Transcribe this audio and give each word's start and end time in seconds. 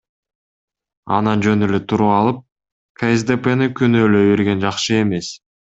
Анан 1.17 1.43
жөн 1.47 1.65
эле 1.67 1.81
туруп 1.91 2.13
алып 2.15 2.41
КСДПны 3.03 3.69
күнөөлөй 3.83 4.35
берген 4.35 4.67
жакшы 4.69 5.01
эмес. 5.07 5.33